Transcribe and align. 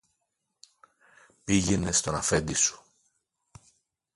Πήγαινε 1.43 1.91
στον 1.91 2.15
αφέντη 2.15 2.53
σου 2.53 2.81